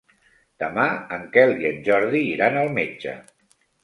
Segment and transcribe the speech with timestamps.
[0.61, 0.85] Demà
[1.17, 3.15] en Quel i en Jordi iran al metge.